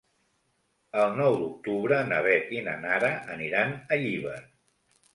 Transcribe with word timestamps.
El 1.01 1.13
nou 1.19 1.37
d'octubre 1.43 2.01
na 2.09 2.23
Beth 2.31 2.51
i 2.57 2.65
na 2.71 2.75
Nara 2.89 3.15
aniran 3.39 3.79
a 3.81 4.05
Llíber. 4.07 4.45